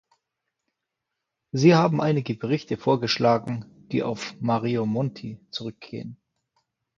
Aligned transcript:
Sie 1.51 1.75
haben 1.75 2.01
einige 2.01 2.33
Berichte 2.33 2.75
vorgeschlagen, 2.75 3.65
die 3.91 4.01
auf 4.01 4.33
Mario 4.39 4.87
Monti 4.87 5.39
zurückgehen. 5.51 6.17